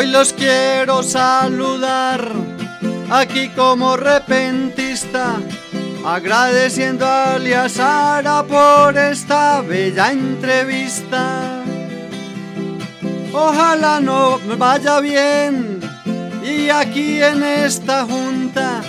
[0.00, 2.26] Hoy los quiero saludar
[3.10, 5.36] aquí como repentista,
[6.06, 11.62] agradeciendo a Sara por esta bella entrevista.
[13.34, 15.80] Ojalá no vaya bien
[16.42, 18.80] y aquí en esta junta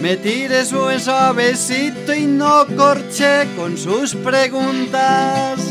[0.00, 5.69] me tire su suavecito y no corche con sus preguntas.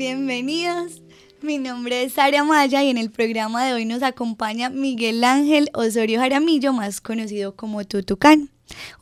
[0.00, 1.02] Bienvenidos.
[1.42, 5.68] Mi nombre es Sara Maya y en el programa de hoy nos acompaña Miguel Ángel
[5.74, 8.48] Osorio Jaramillo, más conocido como Tutucán,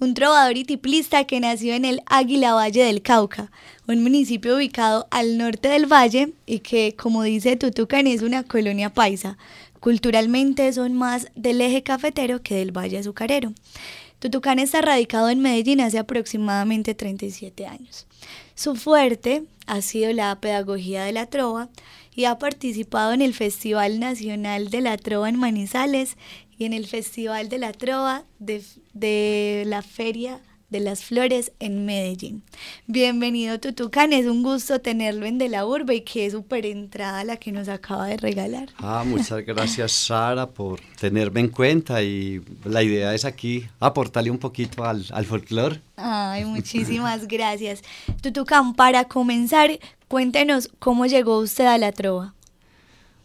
[0.01, 3.53] un trovador y tiplista que nació en el Águila Valle del Cauca,
[3.87, 8.93] un municipio ubicado al norte del valle y que, como dice Tutucán, es una colonia
[8.93, 9.39] paisa.
[9.79, 13.53] Culturalmente son más del eje cafetero que del valle azucarero.
[14.19, 18.07] Tutucán está radicado en Medellín hace aproximadamente 37 años.
[18.55, 21.69] Su fuerte ha sido la pedagogía de la trova
[22.15, 26.17] y ha participado en el Festival Nacional de la Trova en Manizales
[26.59, 31.87] y en el Festival de la Trova de, de la Feria de las Flores en
[31.87, 32.43] Medellín.
[32.87, 37.37] Bienvenido Tutucán, es un gusto tenerlo en De la Urbe y qué súper entrada la
[37.37, 38.69] que nos acaba de regalar.
[38.79, 44.39] Ah, muchas gracias Sara por tenerme en cuenta y la idea es aquí aportarle un
[44.39, 45.81] poquito al, al folclore.
[45.97, 47.83] Ay, muchísimas gracias.
[48.21, 49.71] Tutucán, para comenzar,
[50.07, 52.35] cuéntenos cómo llegó usted a la trova.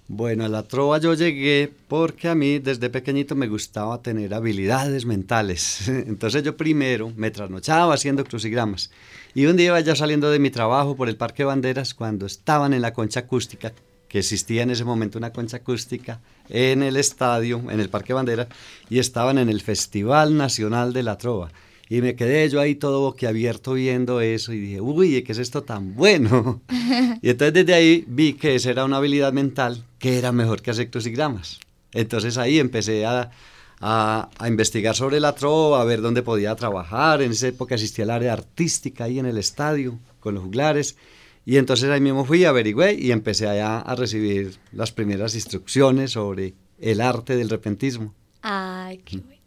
[0.08, 5.06] Bueno, a la trova yo llegué porque a mí desde pequeñito me gustaba tener habilidades
[5.06, 5.88] mentales.
[5.88, 8.92] Entonces yo primero me trasnochaba haciendo crucigramas.
[9.34, 12.74] Y un día iba ya saliendo de mi trabajo por el Parque Banderas cuando estaban
[12.74, 13.72] en la concha acústica,
[14.09, 18.48] que existía en ese momento una concha acústica en el estadio, en el Parque Banderas,
[18.90, 21.52] y estaban en el Festival Nacional de la Trova.
[21.90, 25.63] Y me quedé yo ahí todo boquiabierto viendo eso y dije, uy, ¿qué es esto
[25.63, 26.62] tan bueno?
[27.22, 30.69] y entonces desde ahí vi que esa era una habilidad mental que era mejor que
[30.69, 31.62] hacer crucigramas.
[31.94, 33.31] Entonces ahí empecé a,
[33.80, 37.22] a, a, investigar sobre la trova, a ver dónde podía trabajar.
[37.22, 40.97] En esa época existía el área artística ahí en el estadio con los juglares.
[41.46, 46.53] Y entonces ahí mismo fui, averigüé y empecé allá a recibir las primeras instrucciones sobre
[46.81, 48.13] el arte del repentismo.
[48.42, 49.42] Ay, qué bueno.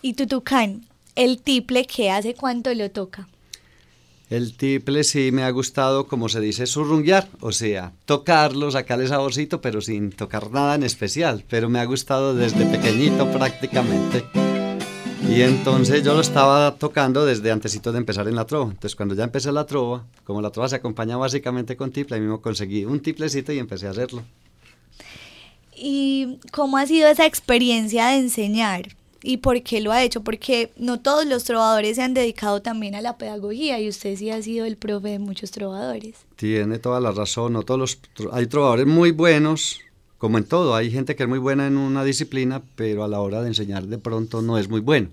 [0.00, 3.26] Y Tutucán, el tiple, ¿qué hace cuánto lo toca?
[4.30, 9.60] El tiple sí me ha gustado, como se dice, surrunguear, o sea, tocarlo, sacarle saborcito,
[9.60, 11.44] pero sin tocar nada en especial.
[11.48, 14.24] Pero me ha gustado desde pequeñito prácticamente.
[15.28, 18.70] Y entonces yo lo estaba tocando desde antesito de empezar en la trova.
[18.70, 22.20] Entonces cuando ya empecé la trova, como la trova se acompaña básicamente con tiple, ahí
[22.20, 24.22] mismo conseguí un tiplecito y empecé a hacerlo.
[25.74, 28.99] ¿Y cómo ha sido esa experiencia de enseñar?
[29.22, 30.22] ¿Y por qué lo ha hecho?
[30.22, 34.30] Porque no todos los trovadores se han dedicado también a la pedagogía y usted sí
[34.30, 36.16] ha sido el profe de muchos trovadores.
[36.36, 37.98] Tiene toda la razón, no todos los
[38.32, 39.80] hay trovadores muy buenos,
[40.16, 43.20] como en todo, hay gente que es muy buena en una disciplina, pero a la
[43.20, 45.08] hora de enseñar de pronto no es muy bueno.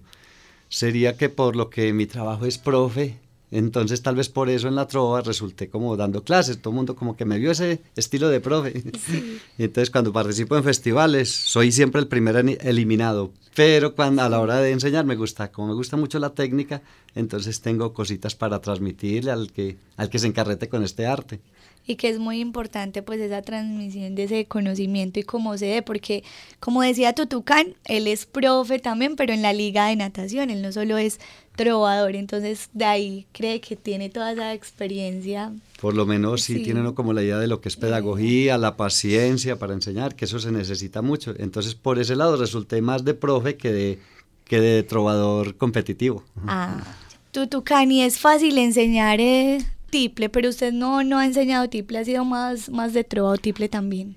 [0.69, 3.17] Sería que por lo que mi trabajo es profe,
[3.51, 6.95] entonces tal vez por eso en la trova resulté como dando clases, todo el mundo
[6.95, 8.83] como que me vio ese estilo de profe.
[9.05, 9.39] Sí.
[9.57, 14.39] Y entonces cuando participo en festivales soy siempre el primer eliminado, pero cuando a la
[14.39, 16.81] hora de enseñar me gusta, como me gusta mucho la técnica,
[17.15, 21.39] entonces tengo cositas para transmitirle al que, al que se encarrete con este arte
[21.87, 25.81] y que es muy importante pues esa transmisión de ese conocimiento y cómo se dé,
[25.81, 26.23] porque
[26.59, 30.71] como decía Tutucán, él es profe también, pero en la liga de natación, él no
[30.73, 31.19] solo es
[31.55, 35.53] trovador, entonces de ahí cree que tiene toda esa experiencia.
[35.81, 36.63] Por lo menos sí, sí.
[36.63, 40.25] tiene uno como la idea de lo que es pedagogía, la paciencia para enseñar, que
[40.25, 41.33] eso se necesita mucho.
[41.39, 43.99] Entonces por ese lado resulté más de profe que de,
[44.43, 46.23] que de trovador competitivo.
[46.45, 46.83] Ah,
[47.31, 49.59] Tutucán, ¿y es fácil enseñar eh,
[49.89, 53.37] tiple, pero usted no, no ha enseñado tiple, ha sido más, más de trova o
[53.37, 54.15] tiple también.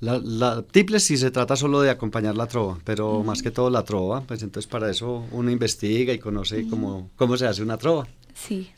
[0.00, 3.24] La, la tiple sí se trata solo de acompañar la trova, pero uh -huh.
[3.24, 6.70] más que todo la trova, pues entonces para eso uno investiga y conoce uh -huh.
[6.70, 8.06] cómo, cómo se hace una trova.
[8.34, 8.68] Sí.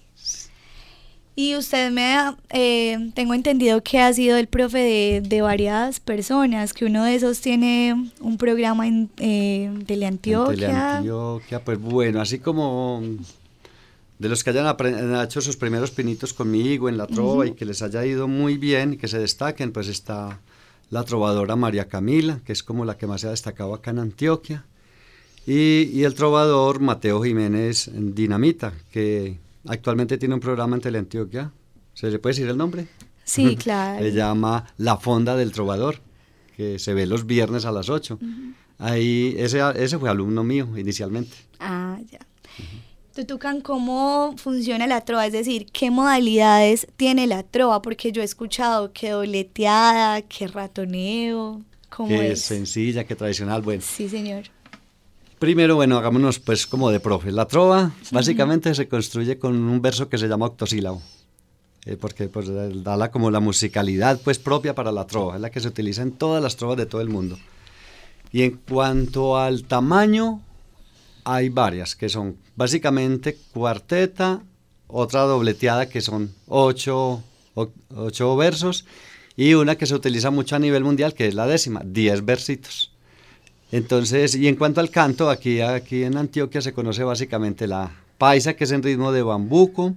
[1.38, 6.00] Y usted me ha, eh, tengo entendido que ha sido el profe de, de, varias
[6.00, 10.54] personas, que uno de esos tiene un programa en eh, Teleantioquia.
[10.68, 13.02] Teleantioquia, pues bueno, así como
[14.18, 14.66] de los que hayan
[15.22, 17.52] hecho sus primeros pinitos conmigo en la trova uh -huh.
[17.52, 20.40] y que les haya ido muy bien y que se destaquen, pues está
[20.90, 23.98] la trovadora María Camila, que es como la que más se ha destacado acá en
[23.98, 24.64] Antioquia,
[25.46, 31.52] y, y el trovador Mateo Jiménez Dinamita, que actualmente tiene un programa en Teleantioquia.
[31.94, 32.88] ¿Se le puede decir el nombre?
[33.24, 34.02] Sí, claro.
[34.02, 36.00] se llama La Fonda del Trovador,
[36.56, 38.18] que se ve los viernes a las 8.
[38.20, 38.54] Uh -huh.
[38.78, 41.36] Ahí, ese, ese fue alumno mío inicialmente.
[41.58, 42.18] Ah, ya.
[42.18, 42.85] Uh -huh.
[43.16, 45.24] Tutucan, ¿cómo funciona la trova?
[45.24, 47.80] Es decir, ¿qué modalidades tiene la trova?
[47.80, 52.42] Porque yo he escuchado que dobleteada, que ratoneo, ¿cómo que es?
[52.42, 53.82] sencilla, que tradicional, bueno.
[53.82, 54.42] Sí, señor.
[55.38, 57.32] Primero, bueno, hagámonos pues como de profe.
[57.32, 61.00] La trova básicamente se construye con un verso que se llama octosílabo,
[61.86, 62.48] eh, porque pues
[62.84, 66.02] da la, como la musicalidad pues propia para la trova, es la que se utiliza
[66.02, 67.38] en todas las trovas de todo el mundo.
[68.30, 70.42] Y en cuanto al tamaño,
[71.26, 74.42] hay varias, que son básicamente cuarteta,
[74.86, 77.20] otra dobleteada que son ocho,
[77.54, 78.86] ocho versos,
[79.36, 82.92] y una que se utiliza mucho a nivel mundial, que es la décima, diez versitos.
[83.72, 88.54] Entonces, y en cuanto al canto, aquí, aquí en Antioquia se conoce básicamente la paisa,
[88.54, 89.96] que es en ritmo de bambuco,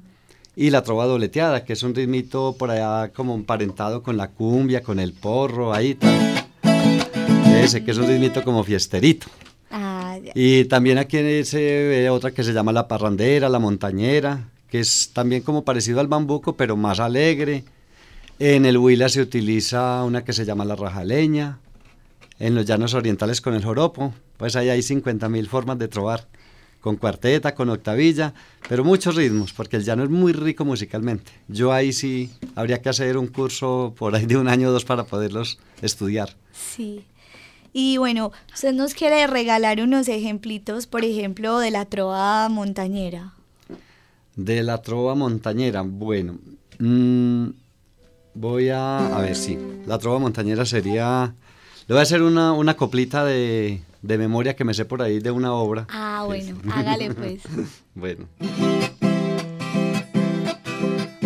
[0.56, 4.81] y la trova dobleteada, que es un ritmito por allá como emparentado con la cumbia,
[4.81, 6.50] con el porro, ahí tal.
[7.64, 9.28] Ese, que es un ritmito como fiesterito.
[10.36, 15.12] Y también aquí se ve otra que se llama la parrandera, la montañera, que es
[15.13, 17.63] también como parecido al bambuco, pero más alegre.
[18.39, 21.60] En el Huila se utiliza una que se llama la rajaleña.
[22.39, 26.27] En los llanos orientales con el joropo, pues ahí hay 50.000 formas de trobar,
[26.80, 28.33] con cuarteta, con octavilla,
[28.69, 31.33] pero muchos ritmos, porque el llano es muy rico musicalmente.
[31.50, 34.86] Yo ahí sí habría que hacer un curso por ahí de un año o dos
[34.86, 36.38] para poderlos estudiar.
[36.54, 37.04] Sí.
[37.74, 43.33] Y bueno, usted nos quiere regalar unos ejemplitos, por ejemplo, de la trova montañera.
[44.36, 46.38] De la trova montañera, bueno,
[46.80, 47.48] mmm,
[48.33, 51.33] voy a, a ver, sí, la trova montañera sería,
[51.88, 55.19] le voy a hacer una, una coplita de, de memoria que me sé por ahí
[55.19, 55.88] de una obra.
[55.89, 57.42] Ah, bueno, hágale pues.
[57.95, 58.27] bueno.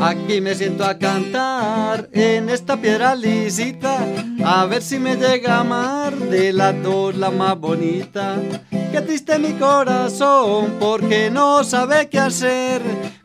[0.05, 4.05] Aquí me siento a cantar en esta piedra lisita,
[4.43, 8.37] a ver si me llega a amar de las dos la más bonita.
[8.69, 12.81] Qué triste mi corazón porque no sabe qué hacer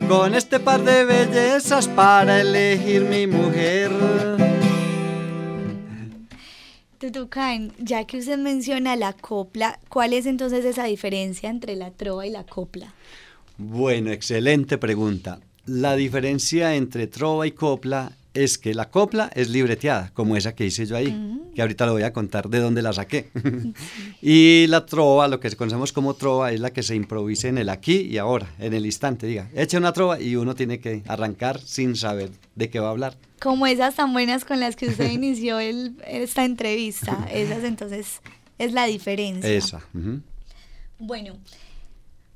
[0.07, 3.91] con este par de bellezas para elegir mi mujer.
[6.97, 12.25] Tutucan, ya que usted menciona la copla, ¿cuál es entonces esa diferencia entre la trova
[12.25, 12.93] y la copla?
[13.57, 15.41] Bueno, excelente pregunta.
[15.65, 20.65] La diferencia entre trova y copla es que la copla es libreteada, como esa que
[20.65, 23.29] hice yo ahí, que ahorita lo voy a contar de dónde la saqué.
[24.21, 27.69] y la trova, lo que conocemos como trova, es la que se improvisa en el
[27.69, 31.59] aquí y ahora, en el instante, diga, echa una trova y uno tiene que arrancar
[31.59, 33.17] sin saber de qué va a hablar.
[33.41, 38.21] Como esas tan buenas con las que usted inició el, esta entrevista, esas entonces
[38.57, 39.49] es la diferencia.
[39.49, 39.81] Esa.
[40.99, 41.37] Bueno,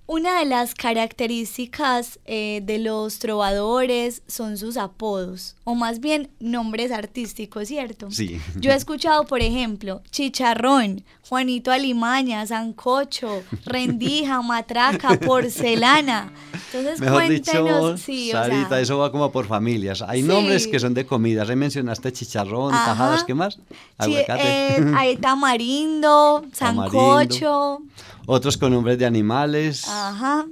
[0.06, 6.92] una de las características eh, de los trovadores son sus apodos, o más bien nombres
[6.92, 8.12] artísticos, ¿cierto?
[8.12, 8.40] Sí.
[8.60, 16.34] Yo he escuchado, por ejemplo, Chicharrón, Juanito Alimaña, Sancocho, Rendija, Matraca, Porcelana.
[16.74, 18.02] Entonces, Mejor cuéntenos.
[18.02, 20.02] sí, Sarita, eso va como por familias.
[20.02, 21.50] Hay nombres que son de comidas.
[21.50, 23.58] Ahí mencionaste chicharrón, tajadas, ¿qué más?
[23.98, 24.42] Aguacate.
[24.44, 27.80] Eh, hay tamarindo, sancocho.
[28.26, 29.88] Otros con nombres de animales.
[29.88, 30.46] Ajá.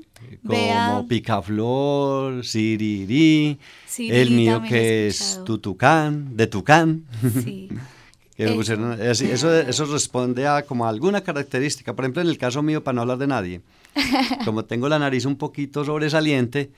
[0.45, 3.59] Como picaflor, sirirí.
[3.97, 7.05] el mío que es tutucán, de tucán.
[7.43, 7.69] Sí.
[8.37, 11.95] eso, eso responde a como alguna característica.
[11.95, 13.61] Por ejemplo, en el caso mío, para no hablar de nadie,
[14.45, 16.71] como tengo la nariz un poquito sobresaliente,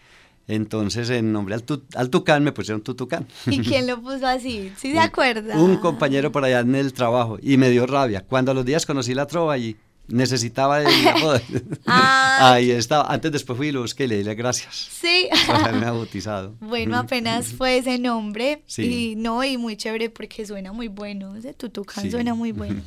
[0.47, 1.63] entonces en nombre al,
[1.95, 3.27] al, tucán me pusieron tutucán.
[3.45, 4.71] ¿Y quién lo puso así?
[4.77, 5.53] ¿Sí de acuerdo?
[5.61, 8.25] Un compañero por allá en el trabajo y me dio rabia.
[8.27, 10.87] Cuando a los días conocí la trova y necesitaba el
[11.85, 12.53] ah.
[12.53, 13.11] Ahí estaba.
[13.11, 14.75] Antes después fui y lo busqué y le di gracias.
[14.75, 15.29] Sí.
[15.47, 16.55] Por haberme bautizado.
[16.59, 18.63] Bueno, apenas fue ese nombre.
[18.67, 18.83] Sí.
[18.83, 21.35] Y no, y muy chévere porque suena muy bueno.
[21.35, 22.81] Ese tutucán suena muy bueno.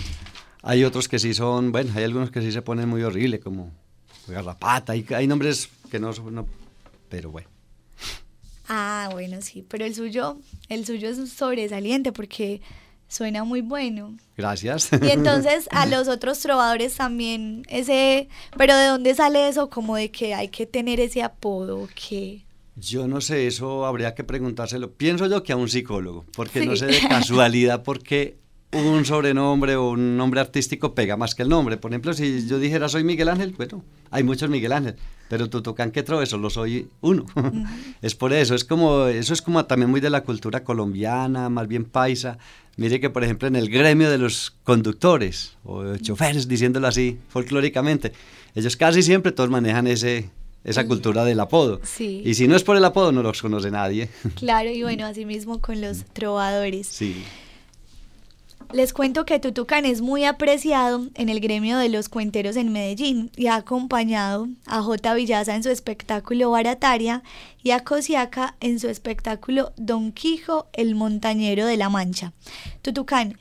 [0.62, 3.70] hay otros que sí son, bueno, hay algunos que sí se ponen muy horrible, como
[4.26, 4.92] garrapata.
[4.92, 6.46] Hay, hay nombres que no son,
[7.08, 7.48] pero bueno.
[8.72, 10.38] Ah, bueno, sí, pero el suyo,
[10.68, 12.60] el suyo es sobresaliente porque
[13.10, 14.16] Suena muy bueno.
[14.36, 14.88] Gracias.
[14.92, 20.12] Y entonces a los otros trovadores también ese, pero ¿de dónde sale eso como de
[20.12, 22.44] que hay que tener ese apodo que
[22.76, 24.92] yo no sé, eso habría que preguntárselo.
[24.92, 28.38] Pienso yo que a un psicólogo, porque no sé de casualidad porque
[28.72, 31.76] un sobrenombre o un nombre artístico pega más que el nombre.
[31.76, 34.96] Por ejemplo, si yo dijera soy Miguel Ángel, bueno, hay muchos Miguel Ángel,
[35.28, 37.26] pero Tutucán que eso solo soy uno.
[38.02, 41.66] es por eso, es como, eso es como también muy de la cultura colombiana, más
[41.66, 42.38] bien paisa.
[42.76, 48.12] Mire que, por ejemplo, en el gremio de los conductores o choferes, diciéndolo así folclóricamente,
[48.54, 50.30] ellos casi siempre todos manejan ese,
[50.64, 51.80] esa cultura del apodo.
[51.82, 52.22] Sí.
[52.24, 54.08] Y si no es por el apodo, no los conoce nadie.
[54.36, 56.86] Claro, y bueno, así mismo con los trovadores.
[56.86, 57.24] Sí.
[58.72, 63.32] Les cuento que Tutucán es muy apreciado en el gremio de los cuenteros en Medellín
[63.36, 65.12] y ha acompañado a J.
[65.14, 67.24] Villaza en su espectáculo Barataria
[67.64, 72.32] y a Cosiaca en su espectáculo Don Quijo, el montañero de la Mancha.
[72.80, 73.38] Tutucán,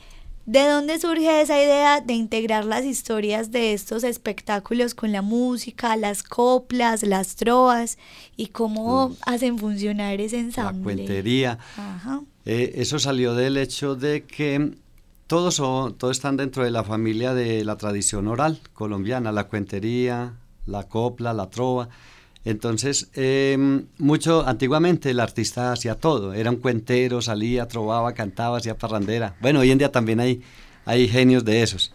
[0.47, 5.95] ¿de dónde surge esa idea de integrar las historias de estos espectáculos con la música,
[5.95, 7.99] las coplas, las trovas
[8.35, 10.95] y cómo hacen funcionar ese ensamble?
[10.95, 11.59] La cuentería.
[11.77, 12.21] Ajá.
[12.45, 14.73] Eh, eso salió del hecho de que
[15.29, 20.33] todos, son, todos están dentro de la familia de la tradición oral colombiana, la cuentería,
[20.65, 21.87] la copla, la trova.
[22.45, 23.55] Entonces, eh,
[23.99, 29.35] mucho antiguamente el artista hacía todo, era un cuentero, salía, trovaba, cantaba, hacía parrandera.
[29.39, 30.41] Bueno, hoy en día también hay,
[30.85, 31.93] hay genios de esos.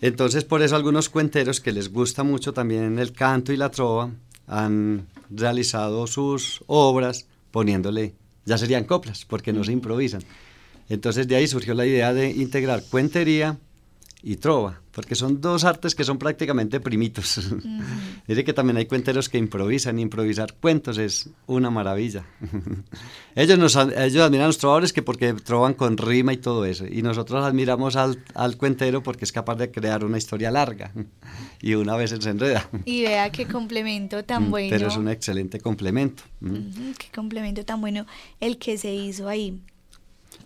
[0.00, 4.10] Entonces, por eso algunos cuenteros que les gusta mucho también el canto y la trova
[4.48, 10.24] han realizado sus obras poniéndole, ya serían coplas, porque no se improvisan.
[10.92, 13.56] Entonces de ahí surgió la idea de integrar cuentería
[14.22, 17.40] y trova, porque son dos artes que son prácticamente primitos.
[18.28, 22.26] Dice que también hay cuenteros que improvisan, improvisar cuentos es una maravilla.
[23.34, 26.84] ellos, nos, ellos admiran a los trovadores que porque trovan con rima y todo eso,
[26.86, 30.92] y nosotros admiramos al, al cuentero porque es capaz de crear una historia larga
[31.62, 32.68] y una vez se enreda.
[32.84, 34.68] Y vea qué complemento tan bueno.
[34.68, 36.22] Pero es un excelente complemento.
[36.38, 38.06] Qué complemento tan bueno
[38.40, 39.58] el que se hizo ahí.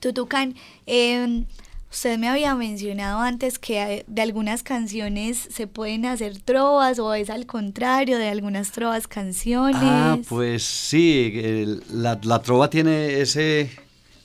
[0.07, 0.55] Tutucán,
[0.87, 1.45] eh,
[1.91, 7.29] usted me había mencionado antes que de algunas canciones se pueden hacer trovas o es
[7.29, 9.81] al contrario, de algunas trovas canciones.
[9.83, 13.69] Ah, pues sí, la, la trova tiene ese,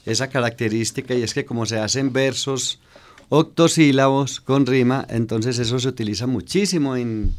[0.06, 2.80] esa característica y es que como se hacen versos
[3.30, 7.34] octosílabos con rima, entonces eso se utiliza muchísimo en,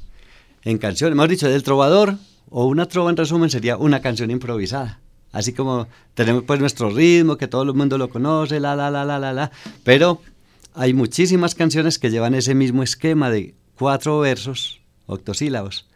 [0.65, 1.13] en canciones.
[1.13, 2.17] Hemos dicho, del trovador
[2.51, 5.02] o una trova en resumen sería una canción improvisada.
[5.33, 9.05] Así como tenemos pues nuestro ritmo, que todo el mundo lo conoce, la, la, la,
[9.05, 9.51] la, la, la.
[9.83, 10.21] Pero
[10.75, 15.87] hay muchísimas canciones que llevan ese mismo esquema de cuatro versos octosílabos.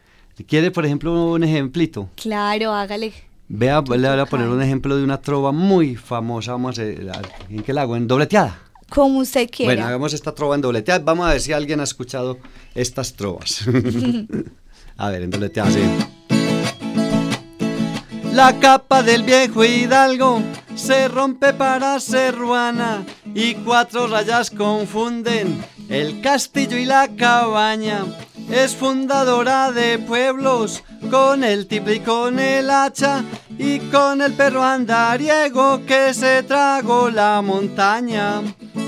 [0.49, 2.11] ¿Quiere, por ejemplo, un ejemplito?
[2.17, 3.13] Claro, hágale.
[3.49, 6.53] Vea, le voy a poner un ejemplo de una trova muy famosa.
[6.53, 7.11] Vamos a hacer,
[7.49, 7.97] ¿en qué la hago?
[7.97, 8.59] En dobleteada.
[8.89, 9.73] Como usted quiera.
[9.73, 11.03] Bueno, hagamos esta trova en dobleteada.
[11.05, 12.39] Vamos a ver si alguien ha escuchado
[12.75, 13.65] estas trovas.
[14.97, 15.81] a ver, en dobleteada, sí.
[18.37, 20.43] La capa del viejo hidalgo
[20.75, 23.03] se rompe para ser ruana
[23.35, 28.05] y cuatro rayas confunden el castillo y la cabaña.
[28.51, 33.25] Es fundadora de pueblos con el tiple y con el hacha
[33.57, 38.43] y con el perro andariego que se tragó la montaña.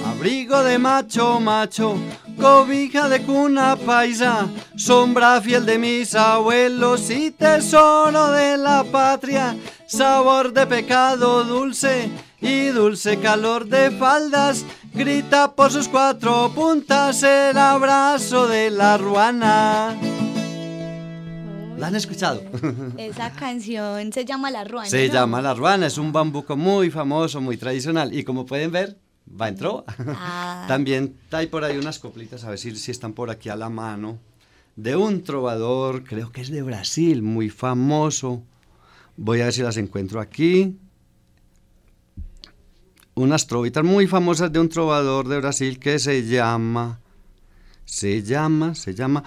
[0.05, 1.97] Abrigo de macho macho,
[2.39, 10.53] cobija de cuna paisa, sombra fiel de mis abuelos y tesoro de la patria, sabor
[10.53, 12.09] de pecado dulce
[12.41, 14.65] y dulce calor de faldas,
[14.95, 19.97] grita por sus cuatro puntas el abrazo de la ruana.
[21.79, 22.43] ¿La han escuchado?
[22.97, 24.91] Esa canción se llama La Ruana.
[24.91, 25.15] Se ¿no?
[25.15, 29.49] llama la ruana, es un bambuco muy famoso, muy tradicional y como pueden ver, va
[29.49, 29.85] en trova.
[29.99, 30.65] Ah.
[30.69, 33.69] También hay por ahí unas coplitas, a ver si, si están por aquí a la
[33.69, 34.19] mano,
[34.77, 38.43] de un trovador, creo que es de Brasil, muy famoso.
[39.17, 40.79] Voy a ver si las encuentro aquí.
[43.15, 47.01] Unas trovitas muy famosas de un trovador de Brasil que se llama,
[47.85, 49.25] se llama, se llama,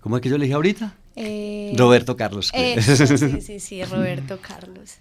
[0.00, 0.96] ¿cómo es que yo le dije ahorita?
[1.14, 2.50] Eh, Roberto Carlos.
[2.52, 4.96] sí, sí, sí, Roberto Carlos.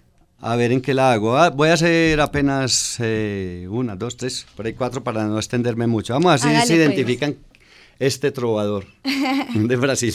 [0.46, 1.38] A ver en qué la hago.
[1.38, 5.88] Ah, voy a hacer apenas eh, una, dos, tres, por ahí cuatro para no extenderme
[5.88, 6.14] mucho.
[6.14, 6.80] Vamos a ver si Hágale, se pues.
[6.80, 7.38] identifican
[7.98, 8.86] este trovador
[9.56, 10.14] de Brasil.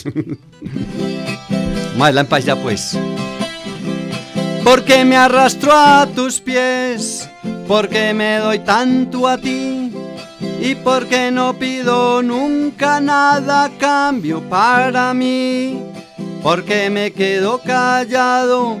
[1.97, 2.95] Más la empalla pues.
[4.63, 7.27] Porque me arrastro a tus pies,
[7.67, 9.91] porque me doy tanto a ti
[10.61, 15.81] y porque no pido nunca nada a cambio para mí,
[16.43, 18.79] porque me quedo callado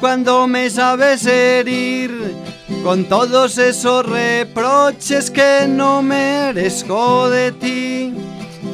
[0.00, 2.34] cuando me sabes herir
[2.82, 8.14] con todos esos reproches que no merezco de ti.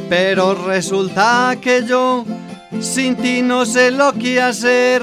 [0.08, 2.24] Pero resulta que yo
[2.80, 5.02] sin ti no sé lo que hacer.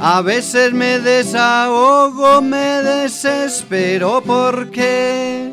[0.00, 5.50] A veces me desahogo, me desespero porque...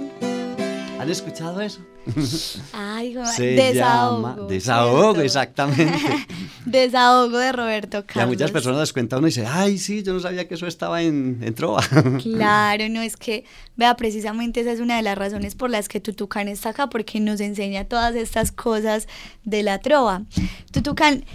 [0.99, 1.81] ¿Han escuchado eso?
[2.73, 4.27] Ay, Se desahogo.
[4.27, 5.21] llama desahogo, ¿cierto?
[5.21, 5.99] exactamente.
[6.65, 8.27] Desahogo de Roberto Y a Carlos.
[8.29, 11.01] muchas personas les cuenta uno y dice, ay, sí, yo no sabía que eso estaba
[11.01, 11.81] en, en trova.
[12.21, 15.99] Claro, no es que, vea, precisamente esa es una de las razones por las que
[15.99, 19.07] Tutucán está acá, porque nos enseña todas estas cosas
[19.43, 20.23] de la trova.
[20.71, 21.25] Tutucán,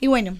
[0.00, 0.36] y bueno,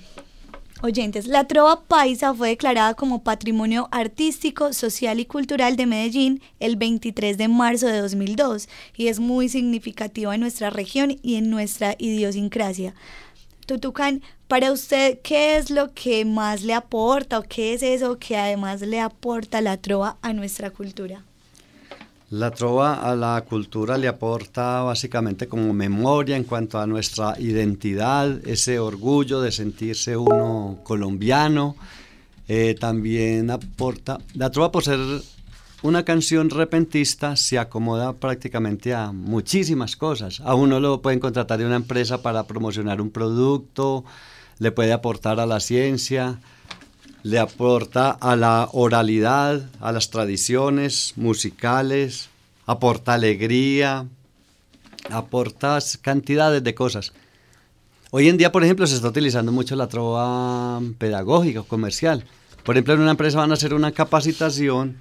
[0.82, 6.76] oyentes, la trova paisa fue declarada como Patrimonio Artístico, Social y Cultural de Medellín el
[6.76, 11.94] 23 de marzo de 2002 y es muy significativa en nuestra región y en nuestra
[11.98, 12.94] idiosincrasia.
[13.66, 18.36] Tutucán, para usted, ¿qué es lo que más le aporta o qué es eso que
[18.36, 21.24] además le aporta la trova a nuestra cultura?
[22.30, 28.44] La trova a la cultura le aporta básicamente como memoria en cuanto a nuestra identidad,
[28.44, 31.76] ese orgullo de sentirse uno colombiano.
[32.48, 34.98] Eh, también aporta, la trova por ser
[35.82, 40.40] una canción repentista se acomoda prácticamente a muchísimas cosas.
[40.40, 44.04] A uno lo pueden contratar de una empresa para promocionar un producto,
[44.58, 46.40] le puede aportar a la ciencia,
[47.26, 52.28] le aporta a la oralidad, a las tradiciones musicales,
[52.66, 54.06] aporta alegría,
[55.10, 57.12] aporta cantidades de cosas.
[58.12, 62.22] Hoy en día, por ejemplo, se está utilizando mucho la trova pedagógica o comercial.
[62.62, 64.98] Por ejemplo, en una empresa van a hacer una capacitación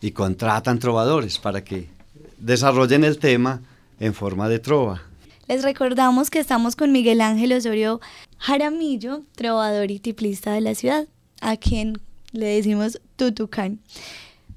[0.00, 1.90] y contratan trovadores para que
[2.38, 3.60] desarrollen el tema
[4.00, 5.02] en forma de trova.
[5.48, 8.00] Les recordamos que estamos con Miguel Ángel Osorio
[8.38, 11.08] Jaramillo, trovador y tiplista de la ciudad
[11.40, 12.00] a quien
[12.32, 13.80] le decimos Tutucán.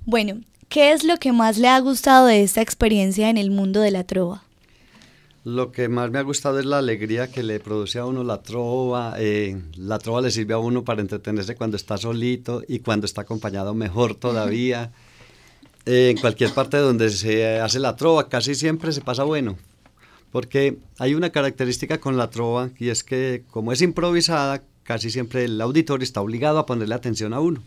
[0.05, 3.81] Bueno, ¿qué es lo que más le ha gustado de esta experiencia en el mundo
[3.81, 4.43] de la trova?
[5.43, 8.43] Lo que más me ha gustado es la alegría que le produce a uno la
[8.43, 9.15] trova.
[9.17, 13.21] Eh, la trova le sirve a uno para entretenerse cuando está solito y cuando está
[13.21, 14.91] acompañado mejor todavía.
[15.88, 19.57] Eh, en cualquier parte donde se hace la trova, casi siempre se pasa bueno.
[20.31, 24.61] Porque hay una característica con la trova y es que como es improvisada,
[24.91, 27.63] casi siempre el auditor está obligado a ponerle atención a uno.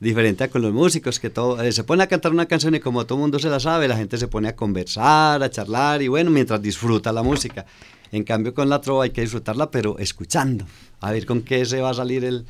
[0.00, 2.80] Diferente a con los músicos, que todo, eh, se pone a cantar una canción y
[2.80, 6.02] como todo el mundo se la sabe, la gente se pone a conversar, a charlar
[6.02, 7.66] y bueno, mientras disfruta la música.
[8.10, 10.66] En cambio con la trova hay que disfrutarla, pero escuchando,
[11.00, 12.46] a ver con qué se va a salir el,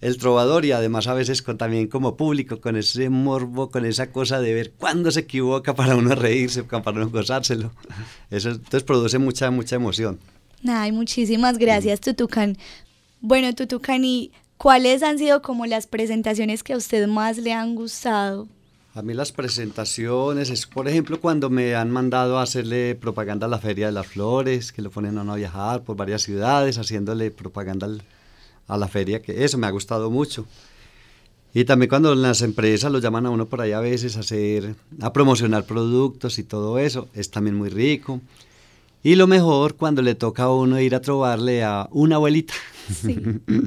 [0.00, 4.10] el trovador y además a veces con, también como público, con ese morbo, con esa
[4.10, 7.70] cosa de ver cuándo se equivoca para uno reírse, para uno gozárselo.
[8.30, 10.18] Eso entonces produce mucha, mucha emoción.
[10.68, 12.58] Ay, muchísimas gracias, Tutucan.
[13.22, 18.48] Bueno, Tutucani, ¿cuáles han sido como las presentaciones que a usted más le han gustado?
[18.94, 23.50] A mí las presentaciones es, por ejemplo, cuando me han mandado a hacerle propaganda a
[23.50, 26.78] la Feria de las Flores, que lo ponen a uno a viajar por varias ciudades,
[26.78, 27.88] haciéndole propaganda
[28.66, 30.46] a la feria, que eso me ha gustado mucho.
[31.52, 34.76] Y también cuando las empresas lo llaman a uno por ahí a veces a hacer,
[35.00, 38.20] a promocionar productos y todo eso, es también muy rico.
[39.02, 42.54] Y lo mejor cuando le toca a uno ir a trobarle a una abuelita.
[42.92, 43.18] Sí,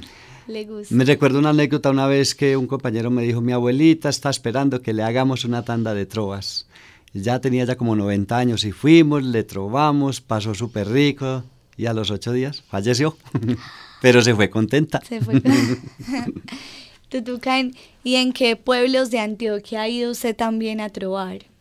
[0.47, 0.93] le gusta.
[0.93, 4.81] Me recuerdo una anécdota una vez que un compañero me dijo, mi abuelita está esperando
[4.81, 6.67] que le hagamos una tanda de trovas.
[7.13, 11.43] Ya tenía ya como 90 años y fuimos, le trovamos, pasó súper rico
[11.77, 13.17] y a los ocho días falleció,
[14.01, 15.01] pero se fue contenta.
[15.07, 15.41] Se fue.
[17.09, 21.52] Tutucán, ¿y en qué pueblos de Antioquia ha ido usted también a trobar?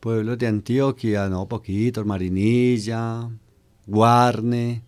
[0.00, 3.28] Pueblos de Antioquia, no, poquitos, Marinilla,
[3.86, 4.82] Guarne,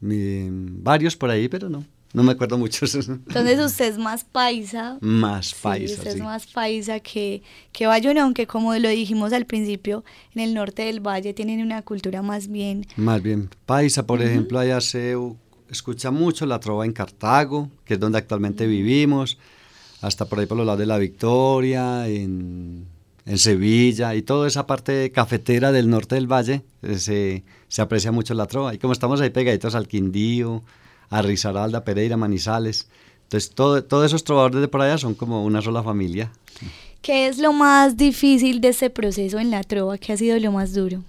[0.00, 1.84] varios por ahí, pero no,
[2.14, 2.94] no me acuerdo muchos.
[3.08, 4.98] Entonces usted es más paisa.
[5.00, 6.00] Más paisa, sí.
[6.00, 10.54] Usted es más paisa que, que Bayona, aunque como lo dijimos al principio, en el
[10.54, 12.86] norte del valle tienen una cultura más bien...
[12.96, 15.14] Más bien paisa, por ejemplo, allá se
[15.68, 19.38] escucha mucho la trova en Cartago, que es donde actualmente vivimos,
[20.00, 22.86] hasta por ahí por los lados de la Victoria, en
[23.28, 28.10] en Sevilla y toda esa parte cafetera del norte del valle eh, se, se, aprecia
[28.10, 28.74] mucho la trova.
[28.74, 30.62] Y como estamos ahí pegaditos al Quindío,
[31.10, 32.88] a Risaralda, Pereira, Manizales,
[33.24, 36.32] entonces todo, todos esos trovadores de por allá son como una sola familia.
[37.02, 39.98] ¿Qué es lo más difícil de ese proceso en la trova?
[39.98, 41.04] ¿Qué ha sido lo más duro?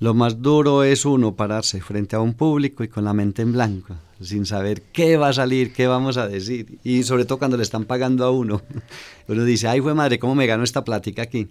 [0.00, 3.52] Lo más duro es uno pararse frente a un público y con la mente en
[3.52, 6.78] blanco, sin saber qué va a salir, qué vamos a decir.
[6.82, 8.62] Y sobre todo cuando le están pagando a uno.
[9.28, 11.48] Uno dice, ay, fue madre, ¿cómo me gano esta plática aquí?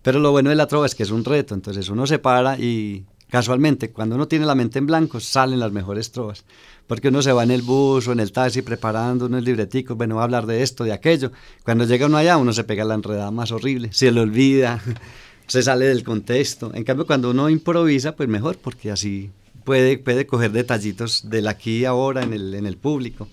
[0.00, 2.58] Pero lo bueno de la trova es que es un reto, entonces uno se para
[2.58, 6.44] y casualmente, cuando uno tiene la mente en blanco, salen las mejores trovas.
[6.86, 10.16] Porque uno se va en el bus o en el taxi preparando unos libreticos, bueno,
[10.16, 11.32] va a hablar de esto, de aquello.
[11.64, 14.82] Cuando llega uno allá, uno se pega la enredada más horrible, se le olvida
[15.50, 16.70] se sale del contexto.
[16.74, 19.30] En cambio, cuando uno improvisa, pues mejor, porque así
[19.64, 23.26] puede, puede coger detallitos del aquí y ahora en el, en el público,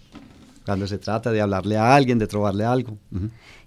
[0.66, 2.98] cuando se trata de hablarle a alguien, de trobarle algo.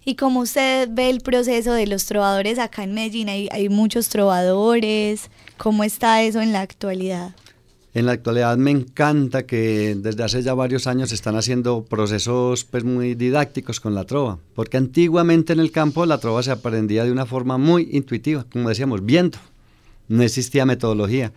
[0.04, 4.08] Y como usted ve el proceso de los trovadores acá en Medellín, hay, hay muchos
[4.08, 7.30] trovadores, ¿cómo está eso en la actualidad?
[7.92, 12.84] En la actualidad me encanta que desde hace ya varios años están haciendo procesos pues,
[12.84, 17.10] muy didácticos con la trova, porque antiguamente en el campo la trova se aprendía de
[17.10, 19.40] una forma muy intuitiva, como decíamos, viento,
[20.06, 21.32] no existía metodología.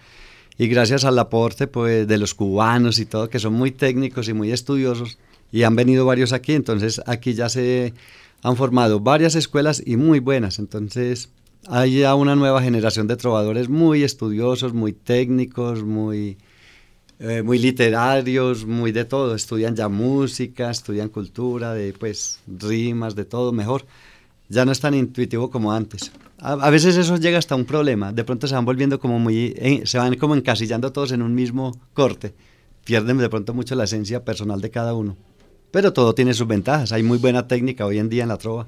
[0.55, 4.33] Y gracias al aporte pues, de los cubanos y todo, que son muy técnicos y
[4.33, 5.17] muy estudiosos,
[5.51, 7.95] y han venido varios aquí, entonces aquí ya se
[8.43, 11.29] han formado varias escuelas y muy buenas, entonces
[11.67, 16.37] hay ya una nueva generación de trovadores muy estudiosos, muy técnicos, muy,
[17.19, 23.25] eh, muy literarios, muy de todo, estudian ya música, estudian cultura, de pues rimas, de
[23.25, 23.85] todo mejor.
[24.49, 26.11] Ya no es tan intuitivo como antes.
[26.39, 29.83] A, veces eso llega hasta un problema, de pronto se van volviendo como muy, eh,
[29.85, 32.33] se van como encasillando todos en un mismo corte,
[32.83, 35.15] pierden de pronto mucho la esencia personal de cada uno.
[35.71, 38.67] Pero todo tiene sus ventajas, hay muy buena técnica hoy en día en la trova.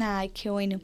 [0.00, 0.78] Ay, qué bueno.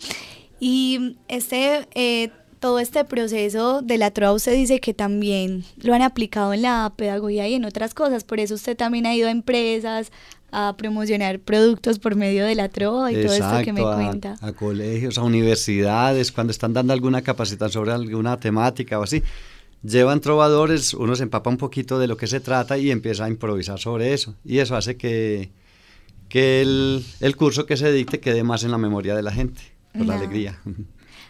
[0.61, 6.03] Y este, eh, todo este proceso de la trova usted dice que también lo han
[6.03, 9.31] aplicado en la pedagogía y en otras cosas, por eso usted también ha ido a
[9.31, 10.13] empresas
[10.53, 14.37] a promocionar productos por medio de la trova y todo esto que me cuenta.
[14.41, 19.23] A colegios, a universidades, cuando están dando alguna capacitación sobre alguna temática o así
[19.83, 23.29] llevan trovadores, uno se empapa un poquito de lo que se trata y empieza a
[23.29, 24.35] improvisar sobre eso.
[24.45, 25.53] Y eso hace que,
[26.29, 29.80] que el, el curso que se dicte quede más en la memoria de la gente
[29.93, 30.59] por la alegría.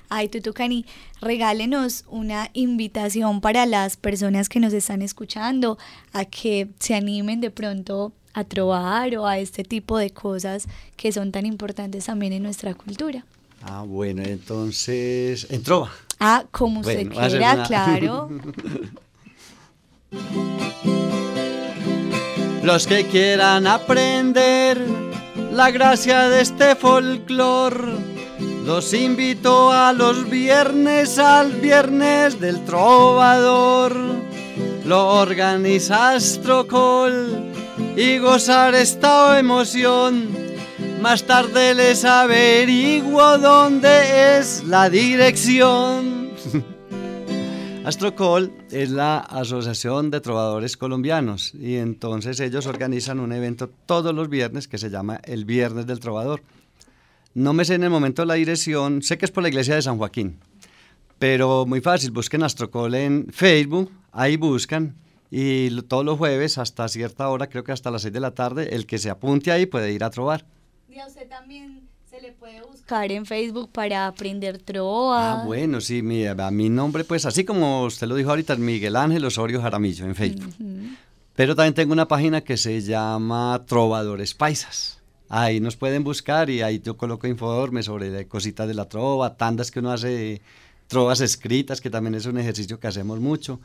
[0.09, 0.87] Ay, Tutucani,
[1.21, 5.79] regálenos una invitación para las personas que nos están escuchando
[6.13, 11.13] a que se animen de pronto a trobar o a este tipo de cosas que
[11.13, 13.25] son tan importantes también en nuestra cultura.
[13.63, 15.93] Ah, bueno, entonces, en trova.
[16.19, 18.31] Ah, como se quiera, claro.
[22.65, 24.79] Los que quieran aprender
[25.53, 28.10] la gracia de este folclor
[28.71, 33.97] los invito a los viernes al viernes del trovador.
[34.85, 37.51] Lo organiza Astrocol
[37.97, 40.29] y gozar esta emoción.
[41.03, 46.31] Más tarde les averiguo dónde es la dirección.
[47.85, 54.29] Astrocol es la Asociación de Trovadores Colombianos y entonces ellos organizan un evento todos los
[54.29, 56.41] viernes que se llama el Viernes del Trovador.
[57.35, 59.83] No me sé en el momento la dirección, sé que es por la iglesia de
[59.83, 60.41] San Joaquín,
[61.19, 64.97] pero muy fácil, busquen Astrocol en Facebook, ahí buscan
[65.31, 68.75] y todos los jueves hasta cierta hora, creo que hasta las 6 de la tarde,
[68.75, 70.45] el que se apunte ahí puede ir a trobar.
[70.89, 75.43] Y a usted también se le puede buscar en Facebook para aprender trova.
[75.43, 78.59] Ah, bueno, sí, mi, a mi nombre, pues así como usted lo dijo ahorita, es
[78.59, 80.53] Miguel Ángel Osorio Jaramillo en Facebook.
[81.37, 85.00] Pero también tengo una página que se llama Trovadores Paisas.
[85.33, 89.71] Ahí nos pueden buscar y ahí yo coloco informes sobre cositas de la trova, tandas
[89.71, 90.43] que uno hace,
[90.89, 93.61] trovas escritas, que también es un ejercicio que hacemos mucho,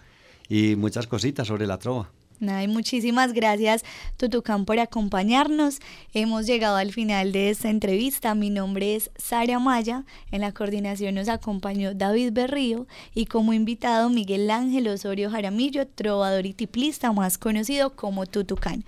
[0.47, 2.12] y muchas cositas sobre la trova.
[2.47, 3.84] Ay, muchísimas gracias,
[4.17, 5.80] Tutucán, por acompañarnos.
[6.13, 8.36] Hemos llegado al final de esta entrevista.
[8.36, 10.04] Mi nombre es Sara Maya.
[10.32, 16.45] En la coordinación nos acompañó David Berrío y como invitado Miguel Ángel Osorio Jaramillo, trovador
[16.45, 18.84] y tiplista más conocido como Tutucán.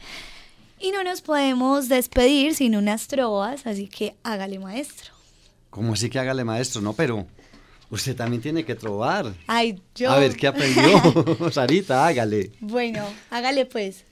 [0.79, 5.13] Y no nos podemos despedir sin unas trovas, así que hágale maestro.
[5.71, 6.81] ¿Cómo así que hágale maestro?
[6.81, 7.25] No, pero
[7.89, 9.33] usted también tiene que trobar.
[9.47, 10.11] Ay, yo.
[10.11, 11.51] A ver, ¿qué aprendió?
[11.51, 12.51] Sarita, hágale.
[12.59, 14.05] Bueno, hágale pues.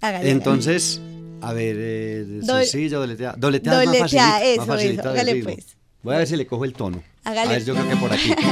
[0.00, 0.30] Hágale.
[0.30, 1.00] Entonces,
[1.40, 3.00] a ver, eh, sencillo.
[3.00, 5.10] Doletea, doletea más facilita, eso, más facilita eso.
[5.10, 5.76] Hágale pues.
[6.02, 7.02] Voy a ver si le cojo el tono.
[7.24, 7.48] Hágale.
[7.48, 8.30] A ver, yo creo que por aquí.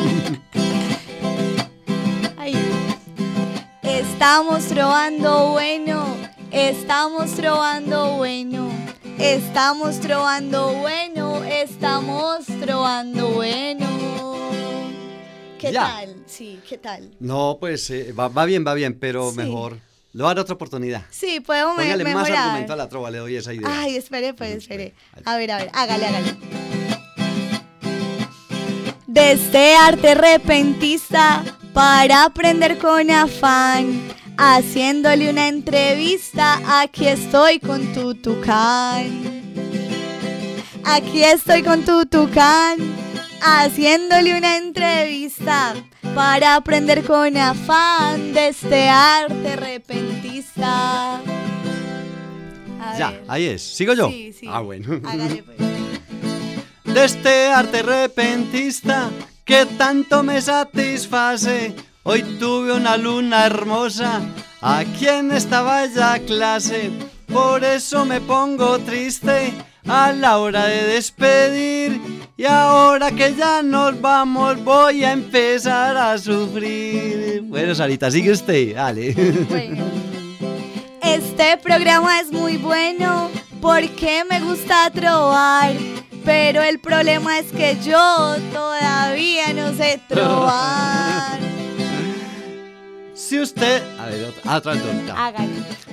[2.39, 2.55] Ay.
[3.83, 6.06] Estamos trovando bueno
[6.53, 8.71] Estamos trovando bueno,
[9.19, 13.87] estamos trovando bueno, estamos trovando bueno.
[15.59, 16.17] ¿Qué tal?
[16.27, 17.11] Sí, ¿qué tal?
[17.19, 19.79] No, pues eh, va, bien, va bien, pero mejor.
[20.13, 21.03] Le voy a dar otra oportunidad.
[21.11, 23.69] Sí, podemos Póngale más argumento a la trova, le doy esa idea.
[23.81, 24.95] Ay, espere, pues, espere.
[25.25, 26.37] A ver, a ver, hágale, hágale.
[29.07, 36.81] De este arte repentista para aprender con afán haciéndole una entrevista.
[36.81, 39.37] Aquí estoy con Tutucán.
[40.85, 42.79] Aquí estoy con Tutucán,
[43.41, 45.75] haciéndole una entrevista
[46.15, 51.21] para aprender con afán de este arte repentista.
[52.97, 53.63] ya, ahí es.
[53.63, 54.09] ¿Sigo yo?
[54.09, 54.47] Sí, sí.
[54.49, 55.01] Ah, bueno.
[55.05, 55.59] Hágale pues.
[56.85, 59.11] De este arte repentista
[59.45, 61.75] que tanto me satisface
[62.09, 64.23] Hoy tuve una luna hermosa
[64.61, 66.93] aquí en esta bella clase.
[67.27, 69.53] Por eso me pongo triste
[69.89, 72.01] a la hora de despedir.
[72.37, 77.43] Y ahora que ya nos vamos, voy a empezar a sufrir.
[77.43, 79.13] Bueno, Sarita, sigue usted, dale.
[79.49, 79.85] Bueno.
[81.03, 85.73] Este programa es muy bueno porque me gusta trobar.
[86.25, 91.46] Pero el problema es que yo todavía no sé trobar.
[93.29, 93.83] Si usted...
[93.99, 95.27] A ver, otra, otra, otra.
[95.27, 95.51] Hágalo.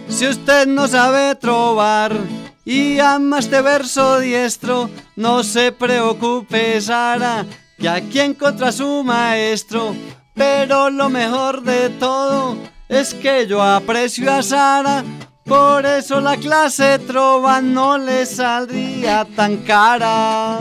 [0.07, 2.15] Si usted no sabe trobar
[2.63, 7.43] y ama este verso diestro, no se preocupe, Sara,
[7.79, 9.95] que aquí encontra su maestro.
[10.35, 12.55] Pero lo mejor de todo
[12.87, 15.03] es que yo aprecio a Sara,
[15.43, 20.59] por eso la clase trova no le saldría tan cara.